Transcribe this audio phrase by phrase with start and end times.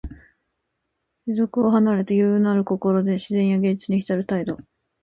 [1.27, 4.57] 世俗を離れて、余裕ある心で自然や芸術にひたる態度。